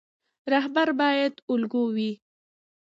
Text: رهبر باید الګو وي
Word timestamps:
رهبر 0.51 0.87
باید 1.01 1.33
الګو 1.51 1.83
وي 1.95 2.11